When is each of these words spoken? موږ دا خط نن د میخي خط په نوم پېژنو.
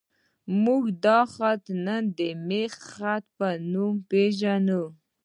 موږ 0.63 0.83
دا 1.05 1.19
خط 1.33 1.63
نن 1.85 2.03
د 2.17 2.19
میخي 2.47 2.81
خط 2.91 3.23
په 3.37 3.47
نوم 3.71 3.93
پېژنو. 4.09 4.83